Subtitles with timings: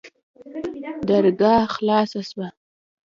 [1.07, 2.47] درګاه خلاصه سوه.